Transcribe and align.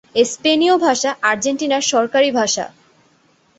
স্পেনীয় 0.25 0.75
ভাষা 0.77 1.11
আর্জেন্টিনার 1.23 1.83
সরকারি 1.91 2.29
ভাষা। 2.31 2.65